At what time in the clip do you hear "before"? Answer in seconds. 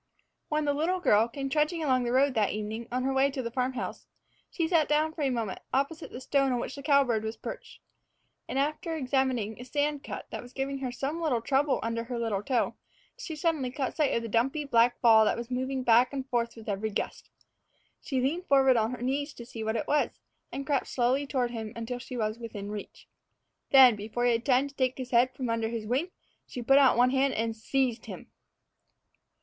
23.95-24.25